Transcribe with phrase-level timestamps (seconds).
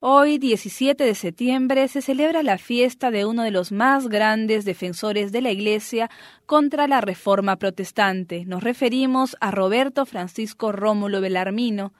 [0.00, 5.32] Hoy, 17 de septiembre, se celebra la fiesta de uno de los más grandes defensores
[5.32, 6.08] de la Iglesia
[6.46, 8.44] contra la Reforma Protestante.
[8.44, 11.92] Nos referimos a Roberto Francisco Rómulo Belarmino,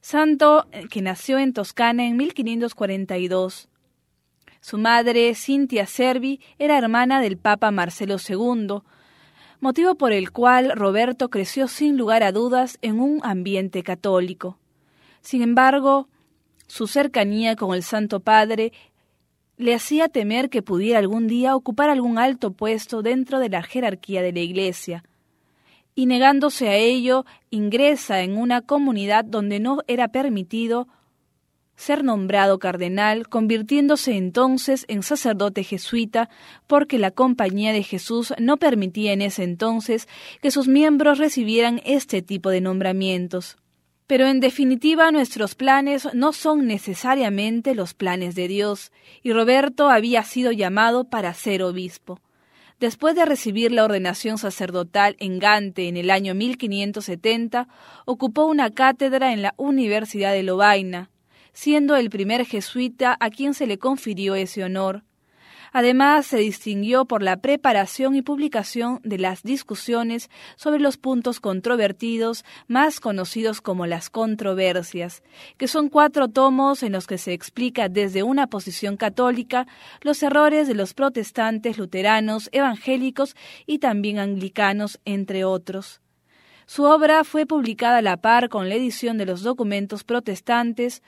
[0.00, 3.68] santo eh, que nació en Toscana en 1542.
[4.62, 8.78] Su madre, Cintia Servi, era hermana del Papa Marcelo II,
[9.60, 14.56] motivo por el cual Roberto creció sin lugar a dudas en un ambiente católico.
[15.20, 16.08] Sin embargo,
[16.66, 18.72] su cercanía con el Santo Padre
[19.56, 24.22] le hacía temer que pudiera algún día ocupar algún alto puesto dentro de la jerarquía
[24.22, 25.04] de la Iglesia,
[25.94, 30.88] y negándose a ello, ingresa en una comunidad donde no era permitido
[31.76, 36.28] ser nombrado cardenal, convirtiéndose entonces en sacerdote jesuita,
[36.66, 40.08] porque la Compañía de Jesús no permitía en ese entonces
[40.40, 43.56] que sus miembros recibieran este tipo de nombramientos.
[44.06, 50.22] Pero en definitiva nuestros planes no son necesariamente los planes de Dios, y Roberto había
[50.24, 52.20] sido llamado para ser obispo.
[52.80, 57.66] Después de recibir la ordenación sacerdotal en Gante en el año 1570,
[58.04, 61.10] ocupó una cátedra en la Universidad de Lovaina,
[61.54, 65.02] siendo el primer jesuita a quien se le confirió ese honor.
[65.76, 72.44] Además, se distinguió por la preparación y publicación de las discusiones sobre los puntos controvertidos,
[72.68, 75.24] más conocidos como las controversias,
[75.56, 79.66] que son cuatro tomos en los que se explica desde una posición católica
[80.00, 83.34] los errores de los protestantes, luteranos, evangélicos
[83.66, 86.00] y también anglicanos, entre otros.
[86.66, 91.02] Su obra fue publicada a la par con la edición de los documentos protestantes,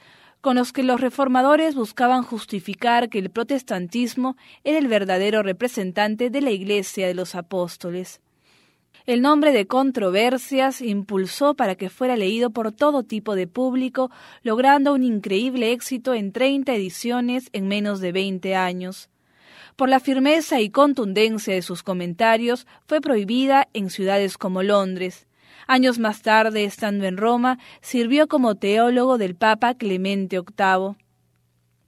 [0.46, 6.40] con los que los reformadores buscaban justificar que el protestantismo era el verdadero representante de
[6.40, 8.20] la Iglesia de los Apóstoles.
[9.06, 14.12] El nombre de controversias impulsó para que fuera leído por todo tipo de público,
[14.44, 19.10] logrando un increíble éxito en 30 ediciones en menos de 20 años.
[19.74, 25.26] Por la firmeza y contundencia de sus comentarios, fue prohibida en ciudades como Londres.
[25.66, 30.96] Años más tarde, estando en Roma, sirvió como teólogo del Papa Clemente VIII.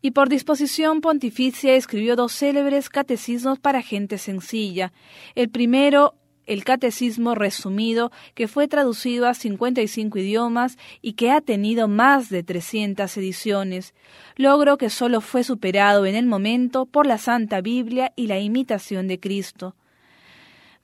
[0.03, 4.93] Y por disposición pontificia escribió dos célebres catecismos para gente sencilla.
[5.37, 6.15] El primero,
[6.47, 12.43] el Catecismo resumido, que fue traducido a 55 idiomas y que ha tenido más de
[12.43, 13.94] 300 ediciones,
[14.37, 19.09] logro que solo fue superado en el momento por la Santa Biblia y la imitación
[19.09, 19.77] de Cristo.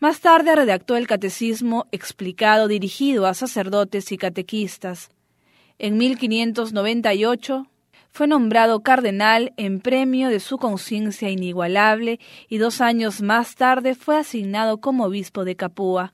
[0.01, 5.11] Más tarde redactó el Catecismo explicado dirigido a sacerdotes y catequistas.
[5.79, 7.67] En 1598
[8.11, 14.17] fue nombrado cardenal en premio de su conciencia inigualable y dos años más tarde fue
[14.17, 16.13] asignado como obispo de Capua.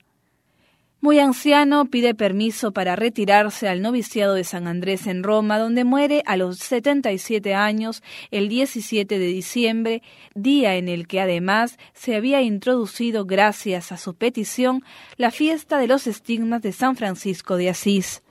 [1.03, 6.21] Muy anciano, pide permiso para retirarse al noviciado de San Andrés en Roma, donde muere
[6.27, 10.03] a los 77 años el 17 de diciembre,
[10.35, 14.83] día en el que además se había introducido, gracias a su petición,
[15.17, 18.21] la fiesta de los estigmas de San Francisco de Asís.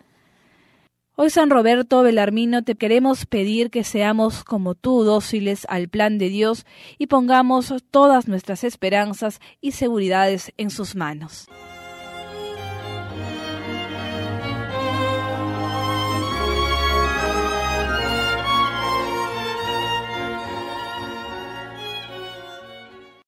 [1.16, 6.28] Hoy, San Roberto Belarmino, te queremos pedir que seamos como tú, dóciles al plan de
[6.28, 6.64] Dios
[6.98, 11.48] y pongamos todas nuestras esperanzas y seguridades en sus manos.